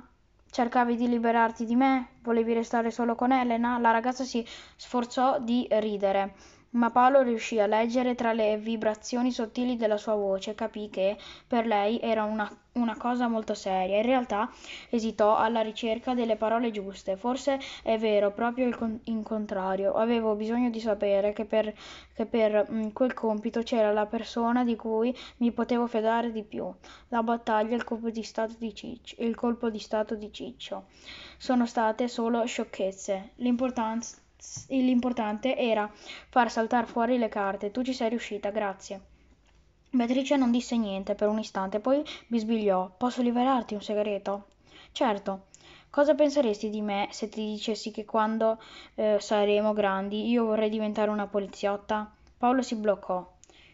Cercavi 0.52 0.98
di 0.98 1.08
liberarti 1.08 1.64
di 1.64 1.78
me? 1.78 2.16
Volevi 2.22 2.52
restare 2.52 2.92
solo 2.92 3.16
con 3.16 3.32
Elena? 3.32 3.80
La 3.80 3.92
ragazza 3.92 4.26
si 4.26 4.46
sforzò 4.76 5.40
di 5.40 5.66
ridere 5.70 6.58
ma 6.72 6.90
Paolo 6.92 7.22
riuscì 7.22 7.60
a 7.60 7.68
leggere 7.68 8.16
tra 8.16 8.34
le 8.34 8.58
vibrazioni 8.58 9.32
sottili 9.32 9.76
della 9.76 9.98
sua 9.98 10.16
voce, 10.16 10.56
capì 10.56 10.90
che 10.90 11.18
per 11.48 11.66
lei 11.66 12.00
era 12.00 12.24
una, 12.24 12.50
una 12.74 12.96
cosa 12.98 13.28
molto 13.28 13.54
seria. 13.54 13.98
In 13.98 14.04
realtà 14.04 14.50
esitò 14.90 15.36
alla 15.38 15.62
ricerca 15.62 16.14
delle 16.14 16.36
parole 16.36 16.72
giuste. 16.72 17.18
Forse 17.18 17.60
è 17.84 17.98
vero, 17.98 18.32
proprio 18.32 18.68
il, 18.68 18.76
con- 18.76 19.00
il 19.04 19.24
contrario. 19.24 19.94
Avevo 19.94 20.36
bisogno 20.36 20.70
di 20.70 20.80
sapere 20.80 21.34
che 21.34 21.46
per, 21.46 21.74
che 22.14 22.26
per 22.26 22.70
mh, 22.70 22.92
quel 22.94 23.14
compito 23.14 23.62
c'era 23.64 23.92
la 23.92 24.06
persona 24.06 24.64
di 24.64 24.76
cui 24.76 25.16
mi 25.38 25.52
potevo 25.52 25.88
fidare 25.88 26.32
di 26.32 26.44
più. 26.44 26.72
La 27.10 27.24
battaglia 27.24 27.76
il 27.76 27.84
colpo 27.84 28.10
di 28.10 28.24
stato 28.24 28.56
di 28.58 28.74
Ciccio. 28.74 29.16
Il 29.20 29.36
colpo 29.36 29.70
di 29.70 29.80
stato 29.80 30.16
di 30.16 30.32
Ciccio. 30.32 30.86
Sono 31.38 31.66
state 31.66 32.08
solo 32.08 32.46
sciocchezze. 32.46 33.32
L'importanza 33.38 34.18
l'importante 34.68 35.56
era 35.56 35.92
far 36.30 36.50
saltar 36.52 36.86
fuori 36.88 37.18
le 37.18 37.30
carte. 37.30 37.72
Tu 37.72 37.84
ci 37.84 37.94
sei 37.94 38.10
riuscita, 38.10 38.50
grazie. 38.50 39.02
Beatrice 39.92 40.36
non 40.38 40.52
disse 40.52 40.78
niente 40.78 41.16
per 41.16 41.28
un 41.28 41.40
istante, 41.40 41.80
poi 41.80 42.04
bisbigliò. 42.28 42.90
Posso 42.98 43.22
liberarti 43.22 43.74
un 43.74 43.82
segreto? 43.82 44.48
Certo. 44.92 45.48
Cosa 45.90 46.16
penseresti 46.16 46.70
di 46.70 46.82
me 46.82 47.08
se 47.12 47.30
ti 47.30 47.44
dicessi 47.46 47.92
che 47.92 48.06
quando 48.06 48.60
eh, 48.96 49.18
saremo 49.20 49.74
grandi 49.74 50.30
io 50.30 50.46
vorrei 50.46 50.70
diventare 50.70 51.10
una 51.10 51.28
poliziotta? 51.28 52.12
Paolo 52.38 52.62
si 52.62 52.76
bloccò. 52.76 53.28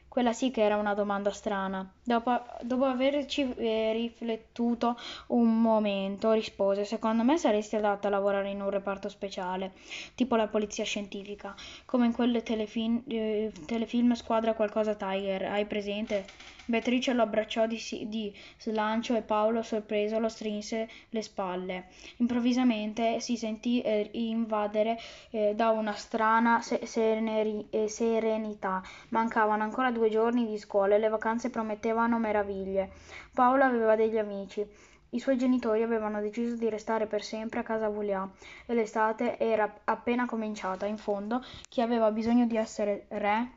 Quella 0.08 0.34
sì 0.34 0.51
che 0.51 0.63
era 0.63 0.78
una 0.78 0.93
domanda 0.93 1.32
strana. 1.32 1.89
Dopo, 2.08 2.39
dopo 2.62 2.86
averci 2.86 3.52
eh, 3.56 3.91
riflettuto 3.94 4.96
un 5.30 5.60
momento, 5.60 6.34
rispose: 6.34 6.86
Secondo 6.86 7.24
me 7.24 7.36
saresti 7.36 7.78
adatta 7.78 8.10
a 8.10 8.12
lavorare 8.12 8.52
in 8.52 8.62
un 8.62 8.70
reparto 8.70 9.10
speciale, 9.10 9.72
tipo 10.13 10.36
la 10.36 10.48
polizia 10.48 10.84
scientifica, 10.84 11.56
come 11.86 12.06
in 12.06 12.12
quelle 12.13 12.44
telefilm, 12.44 13.02
eh, 13.08 13.52
telefilm 13.65 14.13
Squadra 14.13 14.54
qualcosa 14.54 14.94
Tiger. 14.94 15.46
Hai 15.46 15.65
presente? 15.65 16.26
Beatrice 16.68 17.13
lo 17.13 17.22
abbracciò 17.22 17.68
di, 17.68 17.80
di, 18.08 18.36
slancio 18.58 19.15
e 19.15 19.22
Paolo, 19.22 19.62
sorpreso, 19.62 20.18
lo 20.18 20.30
strinse 20.30 20.89
le 21.10 21.22
spalle. 21.22 21.89
Improvvisamente 22.18 23.20
si 23.20 23.38
sentì 23.38 23.82
eh, 23.82 24.10
invadere 24.13 24.98
eh, 25.30 25.54
da 25.56 25.70
una 25.70 25.94
strana 25.94 26.62
se- 26.62 26.84
seneri- 26.88 27.68
serenità. 27.86 28.82
Mancavano 29.10 29.62
ancora 29.62 29.91
due 29.91 30.10
giorni 30.10 30.48
di 30.48 30.58
scuola 30.58 30.96
e 30.96 30.98
le 30.98 31.10
vacanze 31.10 31.52
promettevano 31.52 31.95
meraviglie. 32.20 32.92
Paolo 33.34 33.64
aveva 33.64 33.96
degli 33.96 34.18
amici. 34.18 34.66
I 35.10 35.20
suoi 35.20 35.38
genitori 35.38 35.82
avevano 35.82 36.20
deciso 36.20 36.56
di 36.56 36.70
restare 36.70 37.08
per 37.08 37.24
sempre 37.24 37.60
a 37.60 37.64
casa 37.64 37.88
Voulià 37.88 38.30
e 38.66 38.74
l'estate 38.74 39.38
era 39.40 39.82
appena 39.86 40.26
cominciata. 40.26 40.86
In 40.86 40.98
fondo, 40.98 41.42
chi 41.70 41.82
aveva 41.82 42.12
bisogno 42.12 42.46
di 42.46 42.58
essere 42.58 43.06
re 43.10 43.52